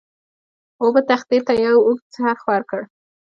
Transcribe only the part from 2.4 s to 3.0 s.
ورکړ.